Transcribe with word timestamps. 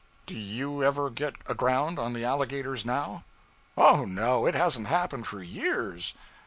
'Do 0.25 0.33
you 0.33 0.83
ever 0.83 1.11
get 1.11 1.35
aground 1.45 1.99
on 1.99 2.13
the 2.13 2.25
alligators 2.25 2.83
now?' 2.83 3.23
'Oh, 3.77 4.03
no! 4.03 4.47
it 4.47 4.55
hasn't 4.55 4.87
happened 4.87 5.27
for 5.27 5.43
years.' 5.43 6.15